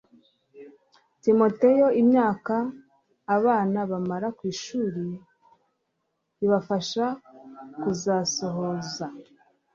[1.23, 2.55] Timoteyo Imyaka
[3.35, 5.05] abana bamara ku ishuri
[6.45, 7.05] ibafasha
[7.81, 9.05] kuzasohoza